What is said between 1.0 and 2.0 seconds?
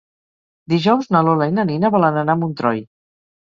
na Lola i na Nina